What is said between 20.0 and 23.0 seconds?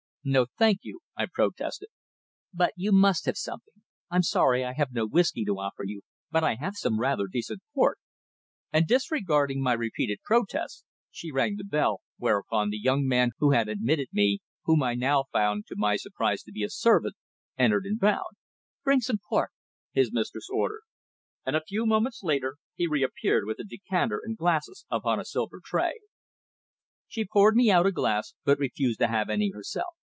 mistress ordered, and a few moments later he